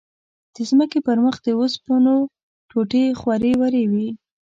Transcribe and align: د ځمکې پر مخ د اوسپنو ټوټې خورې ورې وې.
د 0.55 0.57
ځمکې 0.69 0.99
پر 1.07 1.17
مخ 1.25 1.35
د 1.45 1.47
اوسپنو 1.59 2.15
ټوټې 2.69 3.05
خورې 3.19 3.51
ورې 3.61 3.83
وې. 3.91 4.07